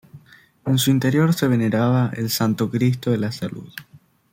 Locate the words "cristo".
2.71-3.11